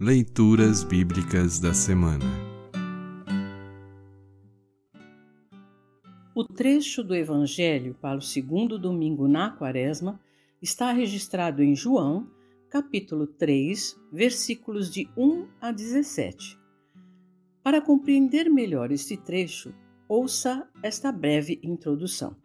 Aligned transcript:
Leituras 0.00 0.84
Bíblicas 0.84 1.58
da 1.58 1.74
Semana 1.74 2.24
O 6.32 6.44
trecho 6.44 7.02
do 7.02 7.16
Evangelho 7.16 7.96
para 8.00 8.16
o 8.16 8.22
segundo 8.22 8.78
domingo 8.78 9.26
na 9.26 9.50
Quaresma 9.50 10.20
está 10.62 10.92
registrado 10.92 11.64
em 11.64 11.74
João, 11.74 12.30
capítulo 12.70 13.26
3, 13.26 14.00
versículos 14.12 14.88
de 14.88 15.08
1 15.16 15.48
a 15.60 15.72
17. 15.72 16.56
Para 17.60 17.80
compreender 17.80 18.48
melhor 18.48 18.92
este 18.92 19.16
trecho, 19.16 19.74
ouça 20.08 20.70
esta 20.80 21.10
breve 21.10 21.58
introdução. 21.60 22.36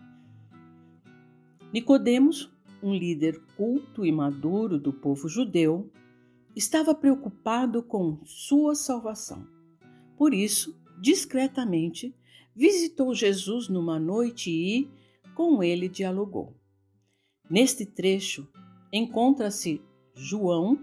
Nicodemos, 1.72 2.52
um 2.82 2.96
líder 2.96 3.40
culto 3.56 4.04
e 4.04 4.12
maduro 4.12 4.80
do 4.80 4.92
povo 4.92 5.30
judeu, 5.30 5.92
estava 6.56 6.94
preocupado 6.94 7.82
com 7.82 8.20
sua 8.24 8.76
salvação. 8.76 9.48
Por 10.18 10.34
isso, 10.34 10.80
discretamente, 11.00 12.16
visitou 12.56 13.14
Jesus 13.14 13.68
numa 13.68 14.00
noite 14.00 14.52
e 14.52 14.90
com 15.36 15.64
ele 15.64 15.90
dialogou. 15.90 16.56
Neste 17.50 17.86
trecho 17.86 18.48
encontra-se 18.92 19.82
João, 20.16 20.80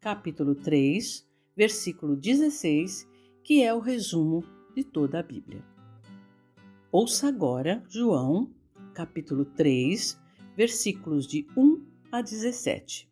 capítulo 0.00 0.54
3, 0.54 1.26
versículo 1.56 2.14
16, 2.14 3.08
que 3.42 3.62
é 3.62 3.72
o 3.72 3.80
resumo 3.80 4.44
de 4.74 4.84
toda 4.84 5.18
a 5.18 5.22
Bíblia. 5.22 5.64
Ouça 6.92 7.28
agora 7.28 7.82
João, 7.88 8.50
capítulo 8.92 9.44
3, 9.44 10.20
versículos 10.56 11.26
de 11.26 11.46
1 11.56 11.84
a 12.12 12.20
17. 12.20 13.08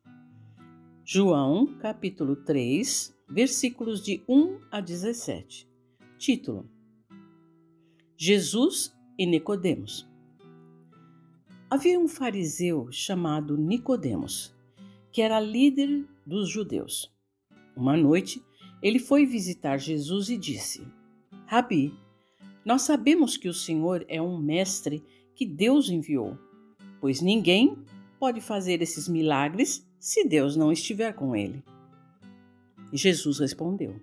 João, 1.06 1.66
capítulo 1.80 2.34
3, 2.34 3.14
versículos 3.28 4.02
de 4.02 4.22
1 4.26 4.58
a 4.70 4.80
17. 4.80 5.68
Título: 6.16 6.66
Jesus 8.16 8.90
e 9.18 9.26
Nicodemos. 9.26 10.08
Havia 11.68 12.00
um 12.00 12.08
fariseu 12.08 12.90
chamado 12.90 13.54
Nicodemos, 13.58 14.56
que 15.12 15.20
era 15.20 15.38
líder 15.38 16.08
dos 16.26 16.48
judeus. 16.48 17.14
Uma 17.76 17.98
noite, 17.98 18.42
ele 18.82 18.98
foi 18.98 19.26
visitar 19.26 19.76
Jesus 19.76 20.30
e 20.30 20.38
disse: 20.38 20.88
Rabi, 21.44 21.92
nós 22.64 22.80
sabemos 22.80 23.36
que 23.36 23.50
o 23.50 23.52
Senhor 23.52 24.06
é 24.08 24.22
um 24.22 24.38
mestre 24.38 25.04
que 25.34 25.44
Deus 25.44 25.90
enviou, 25.90 26.38
pois 26.98 27.20
ninguém 27.20 27.76
pode 28.18 28.40
fazer 28.40 28.80
esses 28.80 29.06
milagres 29.06 29.86
se 30.04 30.22
Deus 30.22 30.54
não 30.54 30.70
estiver 30.70 31.14
com 31.14 31.34
ele? 31.34 31.64
Jesus 32.92 33.38
respondeu: 33.38 33.98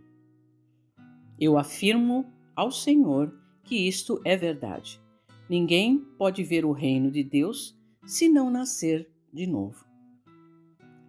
Eu 1.40 1.60
afirmo 1.60 2.26
ao 2.56 2.72
Senhor 2.72 3.32
que 3.64 3.88
isto 3.88 4.20
é 4.26 4.36
verdade. 4.36 5.00
Ninguém 5.48 6.00
pode 6.18 6.44
ver 6.44 6.66
o 6.66 6.72
reino 6.72 7.12
de 7.12 7.24
Deus 7.24 7.80
se 8.04 8.28
não 8.28 8.50
nascer 8.50 9.12
de 9.32 9.46
novo. 9.46 9.86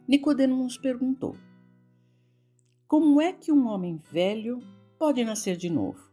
Nicodemos 0.06 0.76
perguntou: 0.76 1.38
Como 2.86 3.18
é 3.18 3.32
que 3.32 3.50
um 3.50 3.68
homem 3.68 3.96
velho 3.96 4.62
pode 4.98 5.24
nascer 5.24 5.56
de 5.56 5.70
novo? 5.70 6.12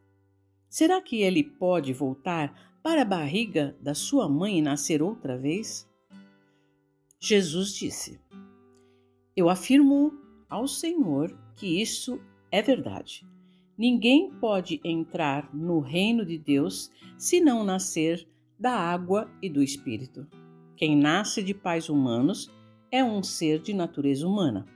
Será 0.69 1.02
que 1.02 1.17
ele 1.17 1.43
pode 1.43 1.91
voltar 1.91 2.80
para 2.81 3.02
a 3.02 3.05
barriga 3.05 3.77
da 3.81 3.93
sua 3.93 4.30
mãe 4.30 4.59
e 4.59 4.61
nascer 4.61 5.03
outra 5.03 5.38
vez? 5.38 5.86
Jesus 7.19 7.73
disse: 7.73 8.17
eu 9.39 9.49
afirmo 9.49 10.13
ao 10.49 10.67
Senhor 10.67 11.33
que 11.55 11.81
isso 11.81 12.19
é 12.51 12.61
verdade. 12.61 13.25
Ninguém 13.77 14.29
pode 14.31 14.81
entrar 14.83 15.49
no 15.55 15.80
reino 15.80 16.25
de 16.25 16.37
Deus 16.37 16.91
se 17.17 17.39
não 17.39 17.64
nascer 17.64 18.27
da 18.59 18.73
água 18.73 19.31
e 19.41 19.49
do 19.49 19.64
Espírito. 19.64 20.27
Quem 20.75 20.93
nasce 20.93 21.41
de 21.41 21.53
pais 21.53 21.87
humanos 21.87 22.52
é 22.91 23.02
um 23.02 23.23
ser 23.23 23.61
de 23.61 23.73
natureza 23.73 24.27
humana. 24.27 24.67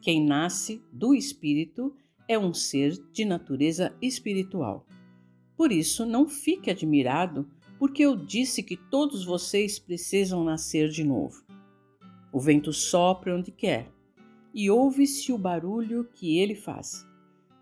Quem 0.00 0.24
nasce 0.24 0.80
do 0.92 1.12
Espírito 1.12 1.92
é 2.28 2.38
um 2.38 2.54
ser 2.54 2.92
de 3.10 3.24
natureza 3.24 3.96
espiritual. 4.00 4.86
Por 5.56 5.72
isso, 5.72 6.06
não 6.06 6.28
fique 6.28 6.70
admirado, 6.70 7.48
porque 7.80 8.04
eu 8.04 8.14
disse 8.14 8.62
que 8.62 8.76
todos 8.76 9.24
vocês 9.24 9.80
precisam 9.80 10.44
nascer 10.44 10.88
de 10.88 11.02
novo. 11.02 11.44
O 12.32 12.38
vento 12.38 12.72
sopra 12.72 13.36
onde 13.36 13.50
quer 13.50 13.93
e 14.54 14.70
ouve-se 14.70 15.32
o 15.32 15.38
barulho 15.38 16.04
que 16.04 16.38
ele 16.38 16.54
faz, 16.54 17.04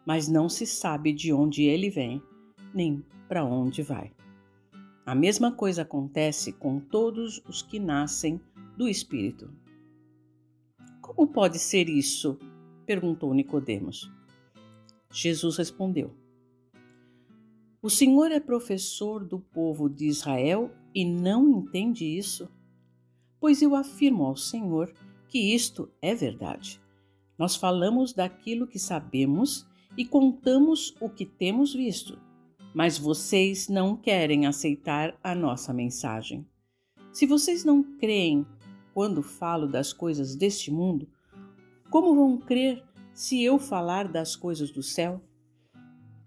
mas 0.06 0.28
não 0.28 0.46
se 0.46 0.66
sabe 0.66 1.10
de 1.10 1.32
onde 1.32 1.62
ele 1.62 1.88
vem, 1.88 2.22
nem 2.74 3.02
para 3.26 3.42
onde 3.42 3.82
vai. 3.82 4.12
A 5.06 5.14
mesma 5.14 5.50
coisa 5.50 5.82
acontece 5.82 6.52
com 6.52 6.78
todos 6.78 7.42
os 7.48 7.62
que 7.62 7.80
nascem 7.80 8.38
do 8.76 8.86
Espírito. 8.86 9.50
Como 11.00 11.26
pode 11.26 11.58
ser 11.58 11.88
isso? 11.88 12.38
perguntou 12.84 13.32
Nicodemos. 13.32 14.12
Jesus 15.10 15.56
respondeu: 15.56 16.14
O 17.80 17.88
Senhor 17.88 18.30
é 18.30 18.38
professor 18.38 19.24
do 19.24 19.40
povo 19.40 19.88
de 19.88 20.06
Israel 20.06 20.70
e 20.94 21.04
não 21.04 21.48
entende 21.48 22.04
isso? 22.04 22.50
Pois 23.40 23.62
eu 23.62 23.74
afirmo 23.74 24.24
ao 24.24 24.36
Senhor 24.36 24.92
que 25.26 25.54
isto 25.54 25.90
é 26.02 26.14
verdade. 26.14 26.81
Nós 27.42 27.56
falamos 27.56 28.12
daquilo 28.12 28.68
que 28.68 28.78
sabemos 28.78 29.66
e 29.98 30.04
contamos 30.04 30.94
o 31.00 31.08
que 31.10 31.26
temos 31.26 31.74
visto, 31.74 32.16
mas 32.72 32.96
vocês 32.96 33.68
não 33.68 33.96
querem 33.96 34.46
aceitar 34.46 35.18
a 35.24 35.34
nossa 35.34 35.72
mensagem. 35.74 36.46
Se 37.12 37.26
vocês 37.26 37.64
não 37.64 37.82
creem 37.82 38.46
quando 38.94 39.24
falo 39.24 39.66
das 39.66 39.92
coisas 39.92 40.36
deste 40.36 40.70
mundo, 40.70 41.08
como 41.90 42.14
vão 42.14 42.38
crer 42.38 42.80
se 43.12 43.42
eu 43.42 43.58
falar 43.58 44.06
das 44.06 44.36
coisas 44.36 44.70
do 44.70 44.80
céu? 44.80 45.20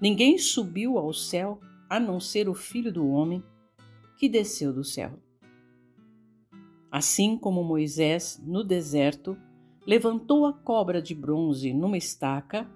Ninguém 0.02 0.38
subiu 0.38 0.98
ao 0.98 1.14
céu 1.14 1.62
a 1.90 1.98
não 1.98 2.20
ser 2.20 2.50
o 2.50 2.54
Filho 2.54 2.92
do 2.92 3.08
Homem 3.08 3.42
que 4.18 4.28
desceu 4.28 4.74
do 4.74 4.84
céu. 4.84 5.18
Assim 6.92 7.38
como 7.38 7.64
Moisés 7.64 8.38
no 8.46 8.66
deserto 8.66 9.38
levantou 9.86 10.46
a 10.46 10.54
cobra 10.54 11.02
de 11.02 11.14
bronze 11.14 11.74
numa 11.74 11.98
estaca, 11.98 12.70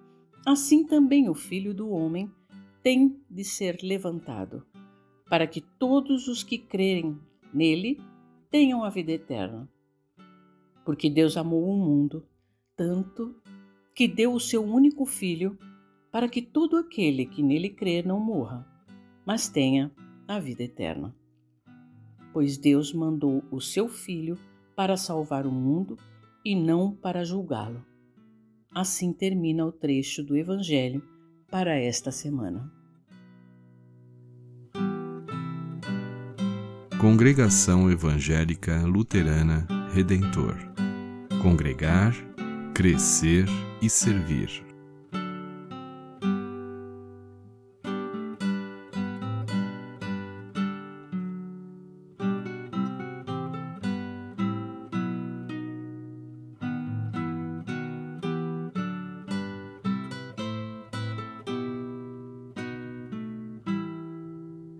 assim 0.45 0.85
também 0.85 1.29
o 1.29 1.33
filho 1.33 1.73
do 1.73 1.89
homem 1.89 2.31
tem 2.81 3.19
de 3.29 3.43
ser 3.43 3.79
levantado, 3.81 4.65
para 5.29 5.47
que 5.47 5.61
todos 5.61 6.27
os 6.27 6.43
que 6.43 6.57
crerem 6.57 7.19
nele 7.53 7.99
tenham 8.49 8.83
a 8.83 8.89
vida 8.89 9.11
eterna. 9.11 9.69
Porque 10.85 11.09
Deus 11.09 11.37
amou 11.37 11.69
o 11.69 11.77
mundo 11.77 12.25
tanto 12.75 13.35
que 13.93 14.07
deu 14.07 14.33
o 14.33 14.39
seu 14.39 14.63
único 14.63 15.05
filho 15.05 15.57
para 16.11 16.29
que 16.29 16.41
todo 16.41 16.77
aquele 16.77 17.25
que 17.25 17.43
nele 17.43 17.69
crer 17.69 18.05
não 18.05 18.19
morra, 18.19 18.65
mas 19.25 19.49
tenha 19.49 19.91
a 20.27 20.39
vida 20.39 20.63
eterna 20.63 21.13
pois 22.33 22.57
Deus 22.57 22.93
mandou 22.93 23.43
o 23.51 23.59
seu 23.59 23.87
Filho 23.87 24.37
para 24.75 24.95
salvar 24.95 25.45
o 25.45 25.51
mundo 25.51 25.97
e 26.43 26.55
não 26.55 26.95
para 26.95 27.23
julgá-lo. 27.23 27.85
Assim 28.73 29.11
termina 29.11 29.65
o 29.65 29.71
trecho 29.71 30.23
do 30.23 30.37
Evangelho 30.37 31.01
para 31.49 31.75
esta 31.77 32.11
semana. 32.11 32.71
Congregação 36.99 37.89
Evangélica 37.89 38.81
Luterana 38.85 39.65
Redentor 39.93 40.69
Congregar, 41.41 42.13
Crescer 42.73 43.45
e 43.81 43.89
Servir. 43.89 44.68